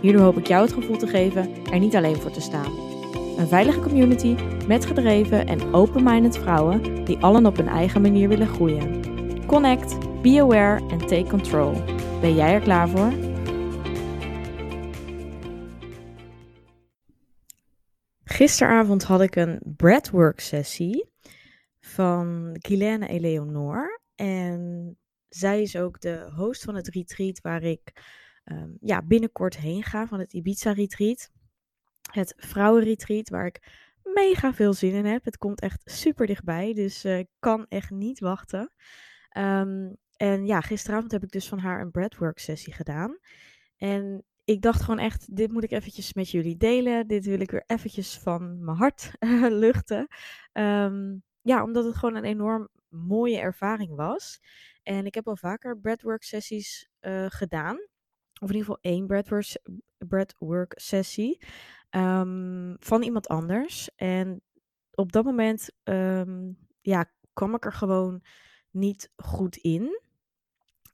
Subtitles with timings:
[0.00, 2.72] Hierdoor hoop ik jou het gevoel te geven er niet alleen voor te staan.
[3.38, 8.46] Een veilige community met gedreven en open-minded vrouwen die allen op hun eigen manier willen
[8.46, 9.00] groeien.
[9.46, 11.72] Connect, be aware en take control.
[12.20, 13.12] Ben jij er klaar voor?
[18.24, 21.10] Gisteravond had ik een breathwork sessie
[21.80, 24.00] van Guylaine Eleonore.
[24.14, 24.96] En
[25.28, 27.92] zij is ook de host van het retreat waar ik
[28.52, 31.30] um, ja, binnenkort heen ga, van het Ibiza retreat.
[32.12, 35.24] Het vrouwenretreat waar ik mega veel zin in heb.
[35.24, 38.72] Het komt echt super dichtbij, dus ik kan echt niet wachten.
[39.38, 43.18] Um, en ja, gisteravond heb ik dus van haar een breathwork sessie gedaan.
[43.76, 47.06] En ik dacht gewoon echt, dit moet ik eventjes met jullie delen.
[47.06, 49.12] Dit wil ik weer eventjes van mijn hart
[49.64, 50.06] luchten.
[50.52, 54.40] Um, ja, omdat het gewoon een enorm mooie ervaring was.
[54.82, 57.78] En ik heb al vaker breathwork sessies uh, gedaan.
[58.40, 59.06] Of in ieder geval één
[59.98, 61.44] breathwork sessie.
[61.90, 63.94] Um, van iemand anders.
[63.96, 64.42] En
[64.94, 68.22] op dat moment um, ja, kwam ik er gewoon
[68.70, 70.00] niet goed in.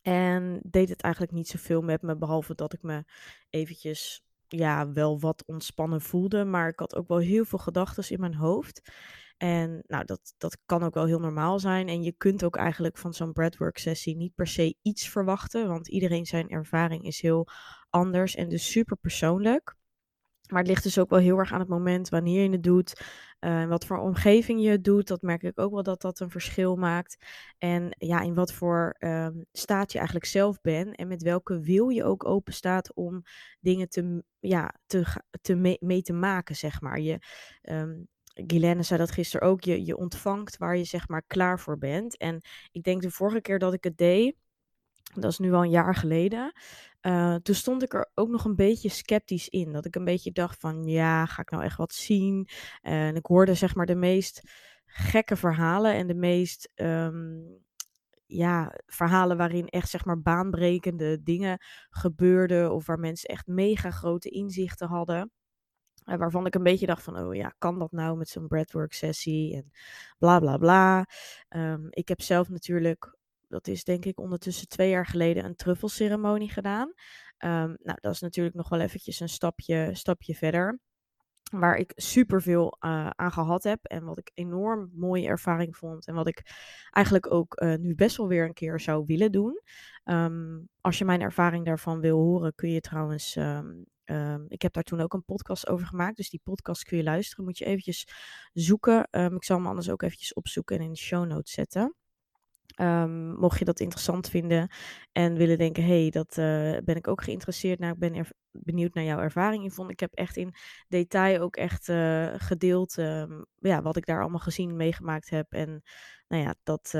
[0.02, 3.04] En deed het eigenlijk niet zoveel met me, behalve dat ik me
[3.50, 6.44] eventjes ja, wel wat ontspannen voelde.
[6.44, 8.92] Maar ik had ook wel heel veel gedachten in mijn hoofd.
[9.36, 11.88] En nou, dat, dat kan ook wel heel normaal zijn.
[11.88, 15.68] En je kunt ook eigenlijk van zo'n breathwork sessie niet per se iets verwachten.
[15.68, 17.48] Want iedereen zijn ervaring is heel
[17.90, 19.74] anders en dus super persoonlijk.
[20.48, 23.00] Maar het ligt dus ook wel heel erg aan het moment wanneer je het doet.
[23.40, 25.08] Uh, wat voor omgeving je doet.
[25.08, 27.24] Dat merk ik ook wel dat dat een verschil maakt.
[27.58, 30.96] En ja, in wat voor um, staat je eigenlijk zelf bent.
[30.96, 33.22] En met welke wil je ook open staat om
[33.60, 35.04] dingen te, ja, te,
[35.40, 37.00] te mee, mee te maken, zeg maar.
[37.00, 37.18] Je,
[37.62, 38.08] um,
[38.46, 39.60] Guylaine zei dat gisteren ook.
[39.62, 42.16] Je, je ontvangt waar je zeg maar klaar voor bent.
[42.16, 44.36] En ik denk de vorige keer dat ik het deed.
[45.14, 46.52] Dat is nu al een jaar geleden.
[47.02, 49.72] Uh, toen stond ik er ook nog een beetje sceptisch in.
[49.72, 52.48] Dat ik een beetje dacht van, ja, ga ik nou echt wat zien?
[52.80, 54.40] En ik hoorde zeg maar de meest
[54.86, 57.64] gekke verhalen en de meest, um,
[58.26, 61.58] ja, verhalen waarin echt zeg maar baanbrekende dingen
[61.90, 62.72] gebeurden.
[62.72, 65.30] Of waar mensen echt mega grote inzichten hadden.
[66.06, 69.54] Waarvan ik een beetje dacht van, oh ja, kan dat nou met zo'n breathwork sessie
[69.54, 69.70] en
[70.18, 71.06] bla bla bla.
[71.48, 73.16] Um, ik heb zelf natuurlijk
[73.48, 76.88] dat is denk ik ondertussen twee jaar geleden een truffelceremonie gedaan.
[77.38, 80.80] Um, nou, dat is natuurlijk nog wel eventjes een stapje, stapje verder.
[81.50, 83.84] Waar ik super veel uh, aan gehad heb.
[83.84, 86.06] En wat ik enorm mooie ervaring vond.
[86.06, 86.42] En wat ik
[86.90, 89.60] eigenlijk ook uh, nu best wel weer een keer zou willen doen.
[90.04, 93.38] Um, als je mijn ervaring daarvan wil horen, kun je trouwens.
[94.10, 96.16] Um, ik heb daar toen ook een podcast over gemaakt.
[96.16, 97.44] Dus die podcast kun je luisteren.
[97.44, 98.08] Moet je eventjes
[98.52, 99.08] zoeken.
[99.10, 101.94] Um, ik zal hem anders ook eventjes opzoeken en in de show notes zetten.
[102.80, 104.70] Um, mocht je dat interessant vinden
[105.12, 108.94] en willen denken, hé, hey, dat uh, ben ik ook geïnteresseerd naar, ik ben benieuwd
[108.94, 109.92] naar jouw ervaring Yvonne.
[109.92, 110.54] Ik heb echt in
[110.88, 112.94] detail ook echt uh, gedeeld
[113.54, 115.52] ja, wat ik daar allemaal gezien, meegemaakt heb.
[115.52, 115.82] En
[116.28, 116.94] nou ja, dat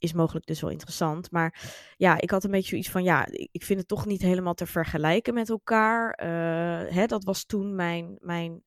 [0.00, 1.30] is mogelijk dus wel interessant.
[1.30, 1.60] Maar
[1.96, 4.66] ja, ik had een beetje zoiets van, ja, ik vind het toch niet helemaal te
[4.66, 6.20] vergelijken met elkaar.
[6.22, 8.62] Uh, hè, dat was toen mijn, mijn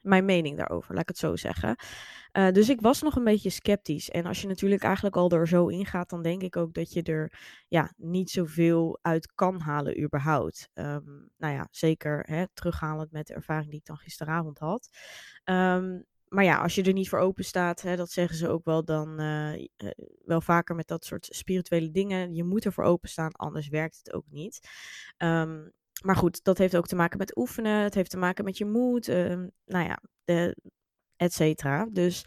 [0.00, 1.76] mijn mening daarover, laat ik het zo zeggen.
[2.32, 4.10] Uh, dus ik was nog een beetje sceptisch.
[4.10, 7.02] En als je natuurlijk eigenlijk al er zo ingaat, dan denk ik ook dat je
[7.02, 7.32] er
[7.68, 10.68] ja, niet zoveel uit kan halen überhaupt.
[10.74, 14.88] Um, nou ja, zeker hè, terughalend met de ervaring die ik dan gisteravond had.
[15.44, 18.64] Um, maar ja, als je er niet voor open staat, hè, dat zeggen ze ook
[18.64, 19.52] wel dan uh,
[20.24, 22.34] wel vaker met dat soort spirituele dingen.
[22.34, 24.68] Je moet er voor openstaan, anders werkt het ook niet.
[25.18, 25.72] Um,
[26.04, 27.82] maar goed, dat heeft ook te maken met oefenen.
[27.82, 29.08] Het heeft te maken met je moed.
[29.08, 30.56] Uh, nou ja, de,
[31.16, 31.88] et cetera.
[31.92, 32.26] Dus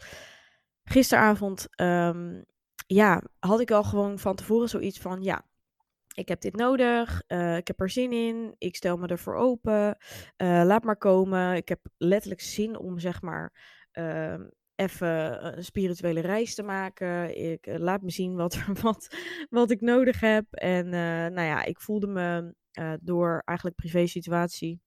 [0.84, 2.44] gisteravond, um,
[2.86, 5.46] ja, had ik al gewoon van tevoren zoiets van, ja,
[6.14, 9.96] ik heb dit nodig, uh, ik heb er zin in, ik stel me ervoor open,
[10.36, 11.56] laat maar komen.
[11.56, 13.52] Ik heb letterlijk zin om, zeg maar,
[13.98, 14.40] uh,
[14.74, 17.38] even een spirituele reis te maken.
[17.52, 19.16] Ik uh, laat me zien wat, wat,
[19.50, 20.52] wat ik nodig heb.
[20.52, 22.54] En nou ja, ik voelde me
[23.00, 24.80] door eigenlijk privé situatie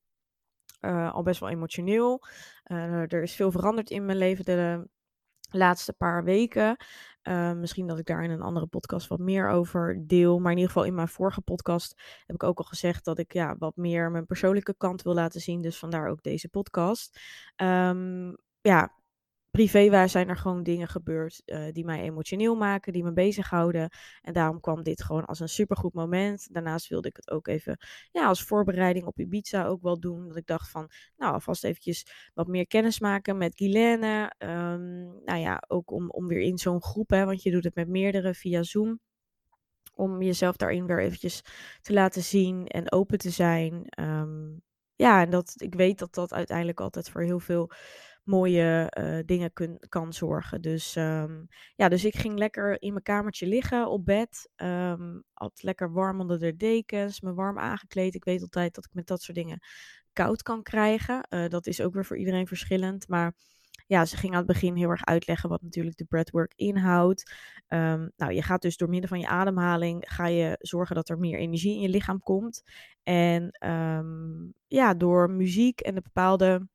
[1.12, 2.24] al best wel emotioneel.
[2.64, 4.90] Er is veel veranderd in mijn leven de
[5.50, 6.78] laatste paar weken.
[7.56, 10.40] Misschien dat ik daar in een andere podcast wat meer over deel.
[10.40, 13.34] Maar in ieder geval in mijn vorige podcast heb ik ook al gezegd dat ik
[13.34, 15.62] ja, wat meer mijn persoonlijke kant wil laten zien.
[15.62, 17.20] Dus vandaar ook deze podcast.
[17.56, 18.36] Um,
[18.68, 18.96] ja,
[19.52, 23.90] privéwijs zijn er gewoon dingen gebeurd uh, die mij emotioneel maken, die me bezighouden.
[24.22, 26.54] En daarom kwam dit gewoon als een supergoed moment.
[26.54, 27.78] Daarnaast wilde ik het ook even
[28.12, 30.28] ja, als voorbereiding op Ibiza ook wel doen.
[30.28, 34.34] Dat ik dacht van, nou, alvast eventjes wat meer kennis maken met Guilaine.
[34.38, 37.76] Um, nou ja, ook om, om weer in zo'n groep, hè, want je doet het
[37.76, 39.00] met meerdere via Zoom.
[39.94, 41.42] Om jezelf daarin weer eventjes
[41.82, 43.86] te laten zien en open te zijn.
[44.00, 44.62] Um,
[44.96, 47.72] ja, en dat, ik weet dat dat uiteindelijk altijd voor heel veel
[48.28, 50.62] mooie uh, dingen kun, kan zorgen.
[50.62, 54.50] Dus um, ja, dus ik ging lekker in mijn kamertje liggen op bed.
[54.56, 58.16] Um, had lekker warm onder de dekens, me warm aangekleed.
[58.16, 59.60] Ik weet altijd dat ik met dat soort dingen
[60.14, 61.28] koud kan krijgen.
[61.30, 63.08] Uh, dat is ook weer voor iedereen verschillend.
[63.08, 63.36] Maar
[63.88, 67.32] ja, ze ging aan het begin heel erg uitleggen wat natuurlijk de breathwork inhoudt.
[67.68, 71.20] Um, nou, je gaat dus door middel van je ademhaling, ga je zorgen dat er
[71.20, 72.64] meer energie in je lichaam komt.
[73.04, 73.58] En
[74.68, 76.68] ja, door muziek en de bepaalde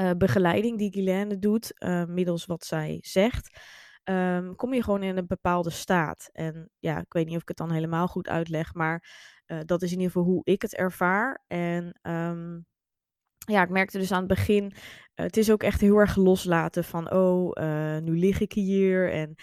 [0.00, 3.60] uh, begeleiding die Guylaine doet, uh, middels wat zij zegt,
[4.04, 6.28] um, kom je gewoon in een bepaalde staat.
[6.32, 9.04] En ja, ik weet niet of ik het dan helemaal goed uitleg, maar
[9.46, 11.44] uh, dat is in ieder geval hoe ik het ervaar.
[11.46, 12.66] En um,
[13.46, 14.72] ja, ik merkte dus aan het begin,
[15.14, 17.52] het is ook echt heel erg loslaten van, oh,
[18.00, 19.34] nu lig ik hier en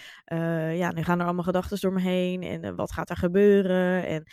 [0.77, 4.23] ja, nu gaan er allemaal gedachten door me heen en wat gaat er gebeuren en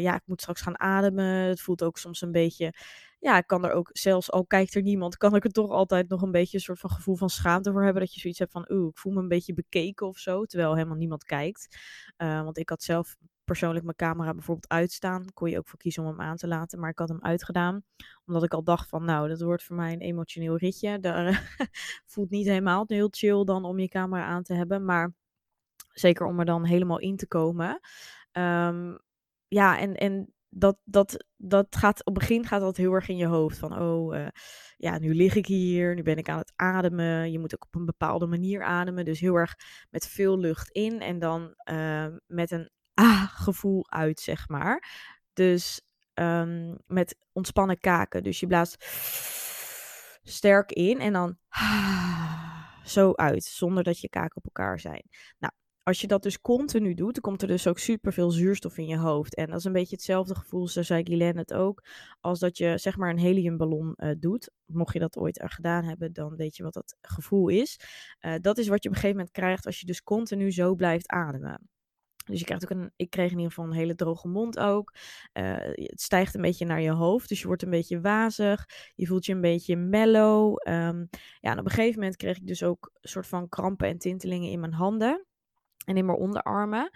[0.00, 1.24] ja, ik moet straks gaan ademen.
[1.24, 2.72] Het voelt ook soms een beetje,
[3.18, 6.08] ja, ik kan er ook, zelfs al kijkt er niemand, kan ik er toch altijd
[6.08, 8.52] nog een beetje een soort van gevoel van schaamte voor hebben, dat je zoiets hebt
[8.52, 11.78] van, oeh, ik voel me een beetje bekeken of zo, terwijl helemaal niemand kijkt.
[12.16, 13.16] want ik had zelf
[13.46, 15.32] persoonlijk mijn camera bijvoorbeeld uitstaan.
[15.32, 16.80] Kon je ook voor kiezen om hem aan te laten.
[16.80, 17.84] Maar ik had hem uitgedaan.
[18.24, 21.00] Omdat ik al dacht van nou, dat wordt voor mij een emotioneel ritje.
[21.00, 21.56] Daar
[22.12, 24.84] voelt niet helemaal heel chill dan om je camera aan te hebben.
[24.84, 25.14] Maar
[25.92, 27.80] zeker om er dan helemaal in te komen.
[28.32, 28.98] Um,
[29.48, 33.16] ja, en, en dat, dat, dat gaat op het begin gaat dat heel erg in
[33.16, 33.58] je hoofd.
[33.58, 34.26] Van oh, uh,
[34.76, 37.32] ja, nu lig ik hier, nu ben ik aan het ademen.
[37.32, 39.04] Je moet ook op een bepaalde manier ademen.
[39.04, 39.54] Dus heel erg
[39.90, 44.82] met veel lucht in en dan uh, met een ah-gevoel uit, zeg maar.
[45.32, 45.80] Dus
[46.14, 48.22] um, met ontspannen kaken.
[48.22, 48.84] Dus je blaast
[50.22, 51.38] sterk in en dan
[52.84, 55.08] zo uit, zonder dat je kaken op elkaar zijn.
[55.38, 55.52] Nou,
[55.86, 58.96] als je dat dus continu doet, dan komt er dus ook superveel zuurstof in je
[58.96, 59.34] hoofd.
[59.34, 61.84] En dat is een beetje hetzelfde gevoel, zo zei Guylaine het ook,
[62.20, 64.50] als dat je zeg maar een heliumballon uh, doet.
[64.64, 67.80] Mocht je dat ooit er gedaan hebben, dan weet je wat dat gevoel is.
[68.20, 70.74] Uh, dat is wat je op een gegeven moment krijgt als je dus continu zo
[70.74, 71.68] blijft ademen.
[72.24, 74.94] Dus je krijgt ook een, ik kreeg in ieder geval een hele droge mond ook.
[75.32, 78.66] Uh, het stijgt een beetje naar je hoofd, dus je wordt een beetje wazig.
[78.94, 80.68] Je voelt je een beetje mellow.
[80.68, 81.08] Um,
[81.40, 83.98] ja, en op een gegeven moment kreeg ik dus ook een soort van krampen en
[83.98, 85.26] tintelingen in mijn handen
[85.86, 86.90] en in mijn onderarmen.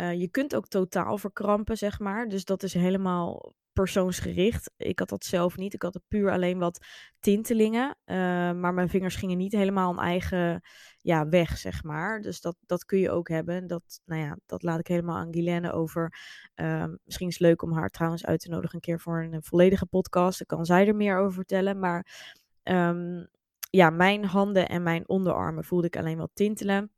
[0.00, 2.28] Uh, je kunt ook totaal verkrampen, zeg maar.
[2.28, 4.70] Dus dat is helemaal persoonsgericht.
[4.76, 5.74] Ik had dat zelf niet.
[5.74, 6.86] Ik had puur alleen wat
[7.20, 7.96] tintelingen.
[8.06, 8.16] Uh,
[8.52, 10.60] maar mijn vingers gingen niet helemaal een eigen
[10.98, 12.20] ja, weg, zeg maar.
[12.20, 13.66] Dus dat, dat kun je ook hebben.
[13.66, 16.14] Dat, nou ja, dat laat ik helemaal aan Guilaine over.
[16.54, 19.42] Uh, misschien is het leuk om haar trouwens uit te nodigen een keer voor een,
[19.42, 20.38] volledige podcast.
[20.38, 21.78] Dan kan zij er meer over vertellen.
[21.78, 22.30] Maar
[22.62, 23.28] um,
[23.70, 26.90] ja, mijn handen en mijn onderarmen voelde ik alleen wat tintelen.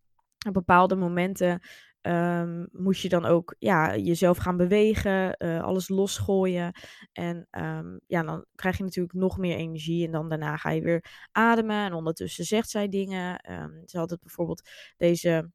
[0.45, 1.61] Op bepaalde momenten
[2.07, 6.73] um, moest je dan ook ja, jezelf gaan bewegen, uh, alles losgooien.
[7.13, 10.07] En um, ja, dan krijg je natuurlijk nog meer energie.
[10.07, 11.85] En dan daarna ga je weer ademen.
[11.85, 13.53] En ondertussen zegt zij dingen.
[13.53, 15.51] Um, ze had het bijvoorbeeld deze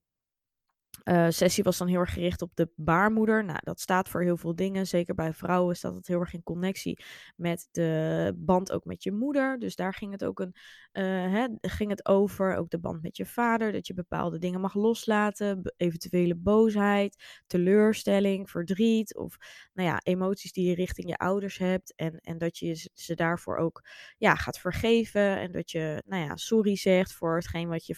[1.04, 3.46] uh, sessie was dan heel erg gericht op de baarmoeder.
[3.46, 4.88] Nou, dat staat voor heel veel dingen.
[4.88, 7.04] Zeker bij vrouwen staat het heel erg in connectie
[7.36, 9.60] met de band ook met je moeder.
[9.60, 10.56] Dus daar ging het ook een,
[10.94, 12.56] uh, hè, ging het over.
[12.56, 13.72] Ook de band met je vader.
[13.72, 15.74] Dat je bepaalde dingen mag loslaten.
[15.78, 19.18] Eventuele boosheid, teleurstelling, verdriet.
[19.18, 19.38] Of
[19.74, 21.94] nou ja, emoties die je richting je ouders hebt.
[21.96, 23.84] En, en dat je ze daarvoor ook
[24.18, 25.38] ja, gaat vergeven.
[25.40, 27.96] En dat je nou ja, sorry zegt voor hetgeen wat je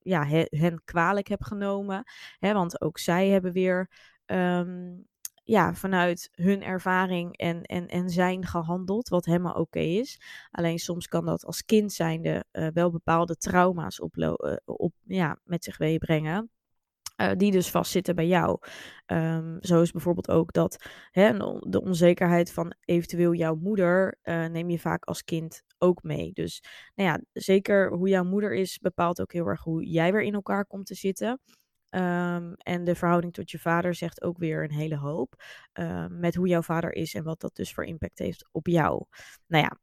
[0.00, 2.04] ja, hen kwalijk hebt genomen.
[2.38, 3.90] Hè, want ook zij hebben weer
[4.26, 5.06] um,
[5.48, 10.20] ja, vanuit hun ervaring en, en, en zijn gehandeld, wat helemaal oké is.
[10.50, 15.38] Alleen soms kan dat als kind zijnde uh, wel bepaalde trauma's op, uh, op, ja,
[15.44, 16.50] met zich meebrengen.
[17.20, 18.58] Uh, die dus vastzitten bij jou.
[19.06, 24.78] Um, zo is bijvoorbeeld ook dat hè, de onzekerheid van eventueel jouw moeder neem je
[24.78, 26.32] vaak als kind ook mee.
[26.32, 26.62] Dus
[26.94, 30.34] nou ja, zeker hoe jouw moeder is bepaalt ook heel erg hoe jij weer in
[30.34, 31.40] elkaar komt te zitten.
[31.90, 35.42] Ehm, en de verhouding tot je vader zegt ook weer een hele hoop.
[35.72, 39.04] Ehm, met hoe jouw vader is en wat dat dus voor impact heeft op jou.
[39.46, 39.78] Nou ja,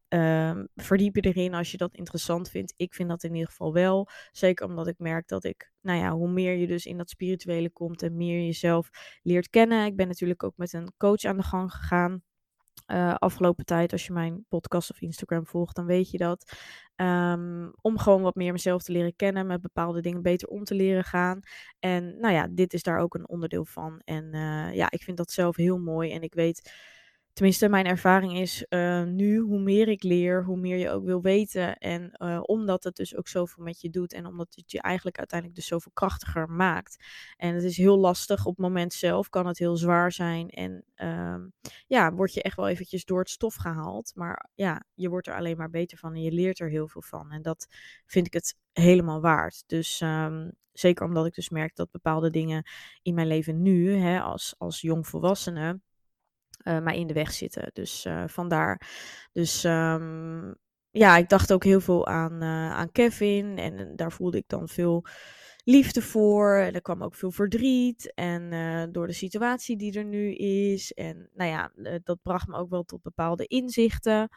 [0.51, 2.73] um, verdiep je erin als je dat interessant vindt.
[2.77, 4.09] Ik vind dat in ieder geval wel.
[4.31, 7.69] Zeker omdat ik merk dat ik, nou ja, hoe meer je dus in dat spirituele
[7.69, 8.89] komt en meer jezelf
[9.23, 9.85] leert kennen.
[9.85, 12.23] Ik ben natuurlijk ook met een coach aan de gang gegaan.
[12.87, 16.57] Uh, afgelopen tijd, als je mijn podcast of Instagram volgt, dan weet je dat.
[16.95, 20.75] Um, om gewoon wat meer mezelf te leren kennen, met bepaalde dingen beter om te
[20.75, 21.39] leren gaan.
[21.79, 24.01] En nou ja, dit is daar ook een onderdeel van.
[24.03, 26.11] En uh, ja, ik vind dat zelf heel mooi.
[26.11, 26.71] En ik weet
[27.35, 31.21] tenminste, mijn ervaring is uh, nu, hoe meer ik leer, hoe meer je ook wil
[31.21, 31.77] weten.
[31.77, 35.17] En uh, omdat het dus ook zoveel met je doet en omdat het je eigenlijk
[35.17, 37.03] uiteindelijk dus zoveel krachtiger maakt.
[37.37, 40.49] En het is heel lastig op het moment zelf, kan het heel zwaar zijn.
[40.49, 41.43] En uh,
[41.87, 44.11] ja, word je echt wel eventjes door het stof gehaald.
[44.15, 47.01] Maar ja, je wordt er alleen maar beter van en je leert er heel veel
[47.01, 47.31] van.
[47.31, 47.67] En dat
[48.05, 49.63] vind ik het helemaal waard.
[49.67, 52.63] Dus um, zeker omdat ik dus merk dat bepaalde dingen
[53.01, 55.79] in mijn leven nu, hè, als, als jongvolwassene
[56.67, 57.69] uh, mij in de weg zitten.
[57.73, 58.81] Dus uh, vandaar.
[59.31, 60.55] Dus um,
[60.91, 63.57] ja, ik dacht ook heel veel aan, uh, aan Kevin.
[63.57, 65.05] En daar voelde ik dan veel
[65.63, 66.55] liefde voor.
[66.55, 68.13] En er kwam ook veel verdriet.
[68.13, 68.49] En
[68.91, 70.93] door de situatie die er nu is.
[70.93, 71.71] En nou ja,
[72.03, 74.29] dat bracht me ook wel tot bepaalde inzichten.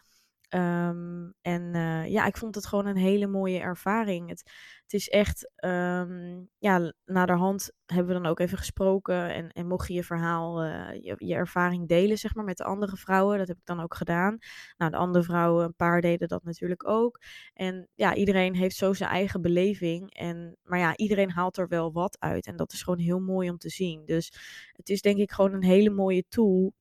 [0.55, 4.29] Um, en uh, ja, ik vond het gewoon een hele mooie ervaring.
[4.29, 4.43] Het,
[4.83, 9.35] het is echt, um, ja, naderhand hebben we dan ook even gesproken.
[9.35, 12.65] En, en mocht je je verhaal, uh, je, je, ervaring delen, zeg maar, met de
[12.65, 13.39] andere vrouwen.
[13.39, 14.39] Dat heb ik dan ook gedaan.
[14.77, 17.21] Nou, de andere vrouwen, een paar deden dat natuurlijk ook.
[17.55, 20.15] En ja, iedereen heeft zo zijn eigen beleving.
[20.15, 22.47] En, maar ja, iedereen haalt er wel wat uit.
[22.47, 24.05] En dat is gewoon heel mooi om te zien.
[24.05, 24.33] Dus
[24.73, 26.73] het is denk ik gewoon een hele mooie tool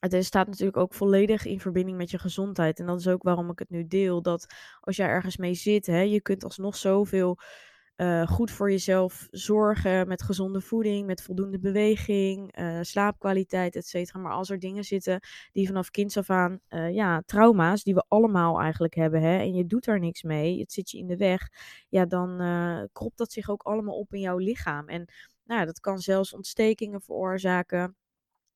[0.00, 2.78] het staat natuurlijk ook volledig in verbinding met je gezondheid.
[2.78, 4.22] En dat is ook waarom ik het nu deel.
[4.22, 4.46] Dat
[4.80, 7.38] als jij ergens mee zit, hè, je kunt alsnog zoveel
[7.96, 10.08] uh, goed voor jezelf zorgen.
[10.08, 14.20] Met gezonde voeding, met voldoende beweging, uh, slaapkwaliteit, et cetera.
[14.20, 15.20] Maar als er dingen zitten
[15.52, 19.22] die vanaf kinds af aan, uh, ja, trauma's die we allemaal eigenlijk hebben.
[19.22, 21.48] Hè, en je doet daar niks mee, het zit je in de weg.
[21.88, 22.38] Ja, dan
[22.92, 24.88] kropt dat zich ook allemaal op in jouw lichaam.
[24.88, 25.12] En
[25.44, 27.96] nou, dat kan zelfs ontstekingen veroorzaken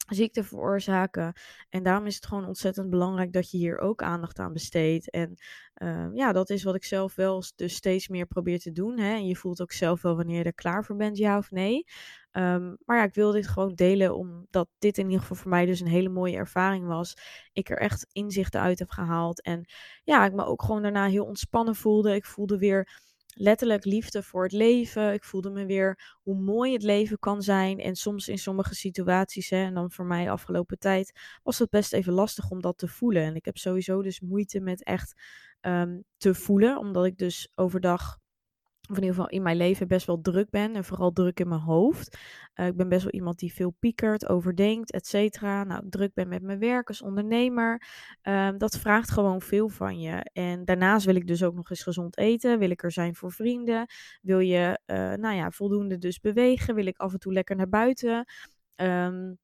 [0.06, 1.32] ziekte veroorzaken.
[1.68, 5.11] En daarom is het gewoon ontzettend belangrijk dat je hier ook aandacht aan besteedt.
[5.11, 5.34] En
[5.82, 8.99] uh, ja, dat is wat ik zelf wel dus steeds meer probeer te doen.
[8.99, 9.14] Hè?
[9.14, 11.84] En je voelt ook zelf wel wanneer je er klaar voor bent, ja of nee.
[12.32, 15.66] Um, maar ja, ik wil dit gewoon delen omdat dit in ieder geval voor mij
[15.66, 17.16] dus een hele mooie ervaring was.
[17.52, 19.42] Ik er echt inzichten uit heb gehaald.
[19.42, 19.64] En
[20.04, 22.14] ja, ik me ook gewoon daarna heel ontspannen voelde.
[22.14, 23.02] Ik voelde weer
[23.34, 25.12] letterlijk liefde voor het leven.
[25.12, 27.78] Ik voelde me weer hoe mooi het leven kan zijn.
[27.78, 31.92] En soms in sommige situaties, hè, en dan voor mij afgelopen tijd, was het best
[31.92, 33.22] even lastig om dat te voelen.
[33.22, 35.22] En ik heb sowieso dus moeite met echt
[35.60, 38.18] um, te voelen, omdat ik dus overdag
[38.90, 40.74] of in ieder geval in mijn leven best wel druk ben.
[40.74, 42.18] En vooral druk in mijn hoofd.
[42.54, 45.64] Uh, ik ben best wel iemand die veel piekert, overdenkt, et cetera.
[45.64, 47.82] Nou, druk ben met mijn werk als ondernemer.
[48.22, 50.30] Uh, dat vraagt gewoon veel van je.
[50.32, 52.58] En daarnaast wil ik dus ook nog eens gezond eten.
[52.58, 53.86] Wil ik er zijn voor vrienden.
[54.22, 56.74] Wil je, uh, nou ja, voldoende dus bewegen.
[56.74, 58.26] Wil ik af en toe lekker naar buiten.
[58.76, 59.38] Um,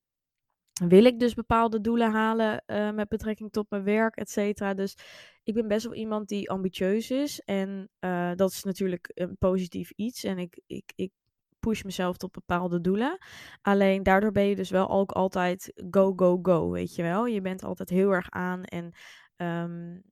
[0.89, 4.75] wil ik dus bepaalde doelen halen uh, met betrekking tot mijn werk, et cetera.
[4.75, 4.97] Dus
[5.43, 7.41] ik ben best wel iemand die ambitieus is.
[7.41, 10.25] En uh, dat is natuurlijk een positief iets.
[10.25, 11.13] En ik, ik, ik
[11.59, 13.19] push mezelf tot bepaalde doelen.
[13.63, 17.27] Alleen daardoor ben je dus wel ook altijd go, go, go, weet je wel.
[17.27, 18.93] Je bent altijd heel erg aan en
[19.37, 20.03] um,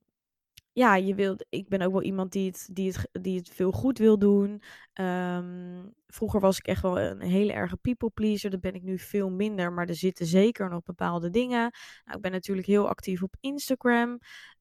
[0.79, 3.73] ja, je wilt, ik ben ook wel iemand die het, die het, die het veel
[3.73, 4.63] goed wil doen.
[4.95, 8.51] Um, vroeger was ik echt wel een hele erge people pleaser.
[8.51, 9.73] Dat ben ik nu veel minder.
[9.73, 11.71] Maar er zitten zeker nog bepaalde dingen.
[12.05, 14.19] Nou, ik ben natuurlijk heel actief op Instagram.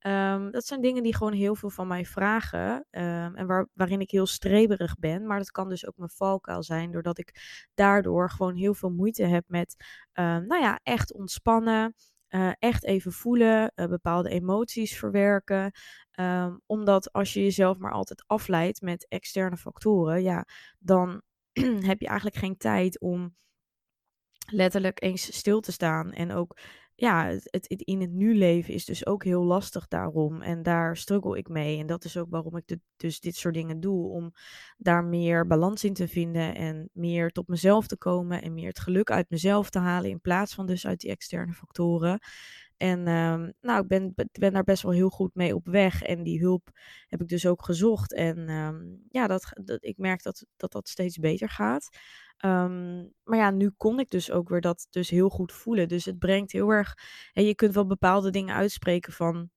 [0.08, 2.86] Um, dat zijn dingen die gewoon heel veel van mij vragen.
[2.92, 5.26] Um, en waar, waarin ik heel streberig ben.
[5.26, 6.92] Maar dat kan dus ook mijn valkuil zijn.
[6.92, 9.76] Doordat ik daardoor gewoon heel veel moeite heb met,
[10.14, 11.96] nou ja, echt ontspannen.
[12.30, 15.72] Uh, echt even voelen, uh, bepaalde emoties verwerken.
[16.20, 20.46] Um, omdat als je jezelf maar altijd afleidt met externe factoren, ja,
[20.80, 21.22] dan
[21.90, 23.36] heb je eigenlijk geen tijd om
[24.52, 26.12] letterlijk eens stil te staan.
[26.12, 26.58] En ook,
[27.00, 30.42] ja, het, in het nu leven is dus ook heel lastig daarom.
[30.42, 31.80] En daar struggle ik mee.
[31.80, 34.08] En dat is ook waarom ik dus dit soort dingen doe.
[34.08, 34.32] Om
[34.78, 36.56] daar meer balans in te vinden.
[36.56, 38.42] En meer tot mezelf te komen.
[38.42, 40.10] En meer het geluk uit mezelf te halen.
[40.10, 42.20] In plaats van dus uit die externe factoren.
[42.78, 46.02] En um, nou, ik ben, ben daar best wel heel goed mee op weg.
[46.02, 46.70] En die hulp
[47.08, 48.14] heb ik dus ook gezocht.
[48.14, 51.90] En um, ja, dat, dat, ik merk dat, dat dat steeds beter gaat.
[52.46, 55.88] Um, maar ja, nu kon ik dus ook weer dat dus heel goed voelen.
[55.88, 56.94] Dus het brengt heel erg.
[57.34, 59.50] Je kunt wel bepaalde dingen uitspreken van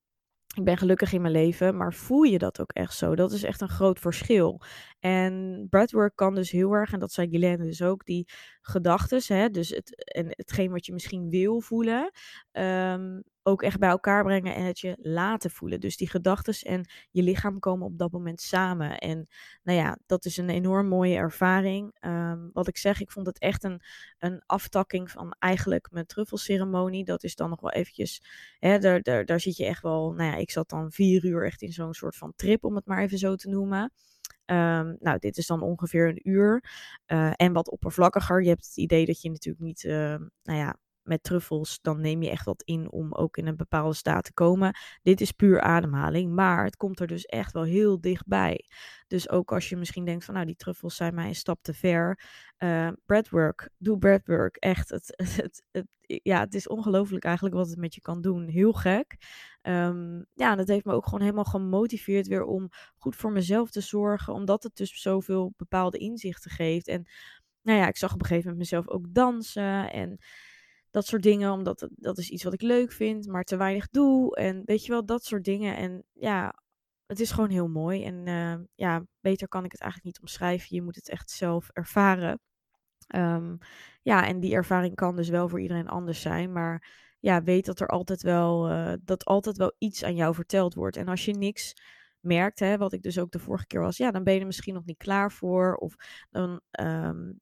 [0.54, 3.14] ik ben gelukkig in mijn leven, maar voel je dat ook echt zo?
[3.14, 4.60] Dat is echt een groot verschil.
[4.98, 8.28] En breathwork kan dus heel erg, en dat zei Guylaine dus ook, die
[8.60, 12.10] gedachten, dus het, en hetgeen wat je misschien wil voelen,
[12.52, 15.80] um, ook echt bij elkaar brengen en het je laten voelen.
[15.80, 18.98] Dus die gedachten en je lichaam komen op dat moment samen.
[18.98, 19.28] En
[19.62, 21.96] nou ja, dat is een enorm mooie ervaring.
[22.00, 23.82] Ehm, wat ik zeg, ik vond het echt een,
[24.18, 27.04] een aftakking van eigenlijk mijn truffelceremonie.
[27.04, 28.22] Dat is dan nog wel eventjes,
[28.58, 31.44] hè, daar, daar, daar zit je echt wel, nou ja, ik zat dan vier uur
[31.44, 33.92] echt in zo'n soort van trip, om het maar even zo te noemen.
[34.46, 36.64] Um, nou, dit is dan ongeveer een uur.
[37.06, 38.42] Uh, en wat oppervlakkiger.
[38.42, 39.92] Je hebt het idee dat je natuurlijk niet, uh,
[40.42, 40.76] nou ja,
[41.10, 44.32] met truffels, dan neem je echt wat in om ook in een bepaalde staat te
[44.32, 44.74] komen.
[45.02, 48.64] Dit is puur ademhaling, maar het komt er dus echt wel heel dichtbij.
[49.06, 51.74] Dus ook als je misschien denkt van nou die truffels zijn mij een stap te
[51.74, 52.20] ver.
[52.58, 54.56] Uh, breadwork, doe breadwork.
[54.56, 55.16] Echt, het,
[55.70, 58.48] het, ja, het is ongelooflijk eigenlijk wat het met je kan doen.
[58.48, 59.16] Heel gek.
[59.62, 63.80] Um, ja, dat heeft me ook gewoon helemaal gemotiveerd weer om goed voor mezelf te
[63.80, 64.34] zorgen.
[64.34, 66.88] Omdat het dus zoveel bepaalde inzichten geeft.
[66.88, 67.08] En
[67.62, 70.18] nou ja, ik zag op een gegeven moment mezelf ook dansen en
[70.90, 74.36] dat soort dingen, omdat dat is iets wat ik leuk vind, maar te weinig doe.
[74.36, 75.76] En weet je wel, dat soort dingen.
[75.76, 76.54] En ja,
[77.06, 78.04] het is gewoon heel mooi.
[78.04, 80.76] En uh, ja, beter kan ik het eigenlijk niet omschrijven.
[80.76, 82.40] Je moet het echt zelf ervaren.
[83.14, 83.58] Um,
[84.02, 86.52] ja, en die ervaring kan dus wel voor iedereen anders zijn.
[86.52, 86.88] Maar
[87.20, 90.96] ja, weet dat er altijd wel, uh, dat altijd wel iets aan jou verteld wordt.
[90.96, 91.74] En als je niks
[92.20, 94.46] merkt, hè, wat ik dus ook de vorige keer was, ja, dan ben je er
[94.46, 95.74] misschien nog niet klaar voor.
[95.74, 95.94] Of
[96.30, 97.38] dan, um,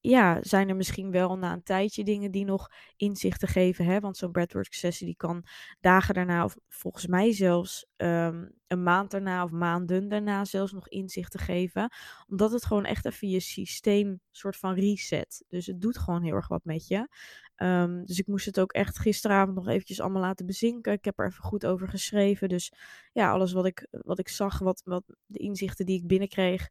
[0.00, 3.84] ja, zijn er misschien wel na een tijdje dingen die nog inzichten geven.
[3.84, 4.00] Hè?
[4.00, 5.44] Want zo'n breathwork sessie die kan
[5.80, 10.88] dagen daarna, of volgens mij zelfs um, een maand daarna of maanden daarna zelfs nog
[10.88, 11.92] inzichten geven.
[12.28, 15.44] Omdat het gewoon echt even je systeem soort van reset.
[15.48, 17.08] Dus het doet gewoon heel erg wat met je.
[17.56, 20.92] Um, dus ik moest het ook echt gisteravond nog eventjes allemaal laten bezinken.
[20.92, 22.48] Ik heb er even goed over geschreven.
[22.48, 22.72] Dus
[23.12, 26.68] ja, alles wat ik, wat ik zag, wat, wat de inzichten die ik binnenkreeg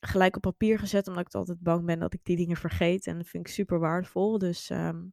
[0.00, 3.06] gelijk op papier gezet, omdat ik altijd bang ben dat ik die dingen vergeet.
[3.06, 4.38] En dat vind ik super waardevol.
[4.38, 5.12] Dus um,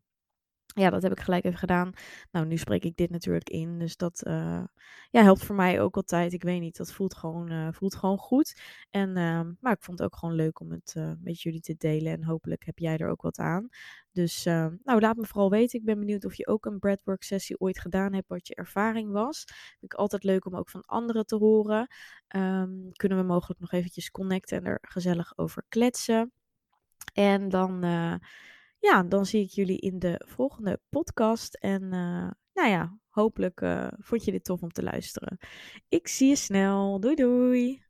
[0.75, 1.91] ja, dat heb ik gelijk even gedaan.
[2.31, 3.79] Nou, nu spreek ik dit natuurlijk in.
[3.79, 4.63] Dus dat uh,
[5.09, 6.33] ja, helpt voor mij ook altijd.
[6.33, 8.61] Ik weet niet, dat voelt gewoon, uh, voelt gewoon goed.
[8.89, 11.75] En, uh, maar ik vond het ook gewoon leuk om het eh, met jullie te
[11.77, 12.13] delen.
[12.13, 13.69] En hopelijk heb jij er ook wat aan.
[14.11, 15.79] Dus ehm, nou, laat me vooral weten.
[15.79, 18.27] Ik ben benieuwd of je ook een breadwork sessie ooit gedaan hebt.
[18.27, 19.43] Wat je ervaring was.
[19.79, 21.87] Vind ik altijd leuk om ook van anderen te horen.
[22.35, 26.31] Um, kunnen we mogelijk nog eventjes connecten en er gezellig over kletsen.
[27.13, 27.83] En dan
[28.85, 31.55] ja, dan zie ik jullie in de volgende podcast.
[31.55, 35.37] En uh, nou ja, hopelijk uh, vond je dit tof om te luisteren.
[35.89, 36.99] Ik zie je snel.
[36.99, 37.83] Doei doei.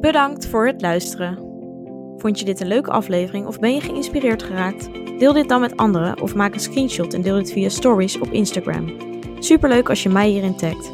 [0.00, 1.58] Bedankt voor het luisteren.
[2.16, 4.92] Vond je dit een leuke aflevering of ben je geïnspireerd geraakt?
[5.18, 8.30] Deel dit dan met anderen of maak een screenshot en deel dit via stories op
[8.32, 8.96] Instagram.
[9.38, 10.90] Superleuk als je mij hierin tagt.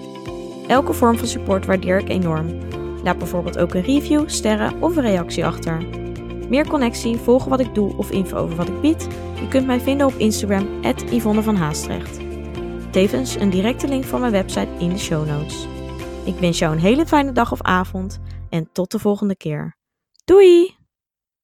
[0.69, 2.59] Elke vorm van support waardeer ik enorm.
[3.03, 6.06] Laat bijvoorbeeld ook een review, sterren of een reactie achter.
[6.49, 9.09] Meer connectie, volgen wat ik doe of info over wat ik bied?
[9.41, 10.69] Je kunt mij vinden op Instagram,
[11.11, 12.21] Yvonne van Haastrecht.
[12.91, 15.67] Tevens een directe link van mijn website in de show notes.
[16.25, 19.77] Ik wens jou een hele fijne dag of avond en tot de volgende keer.
[20.25, 20.76] Doei!